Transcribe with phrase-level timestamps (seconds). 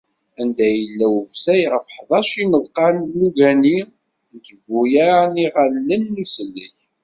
[0.41, 3.79] Anda i d-yella ufsay ɣef ḥdac n yimeḍqan n ugani
[4.33, 6.77] n trebbuyaε n yiɣallen n usellek.